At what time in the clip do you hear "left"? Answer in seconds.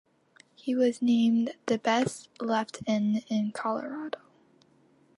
2.41-2.79